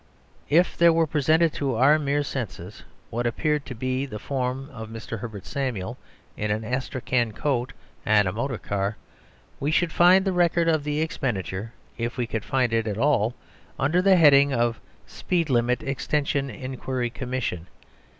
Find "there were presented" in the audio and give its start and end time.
0.75-1.53